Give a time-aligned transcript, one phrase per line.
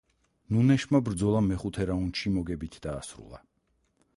[0.55, 3.45] ნუნეშმა ბრძოლა მეხუთე რაუნდში მოგებით დაასრულა.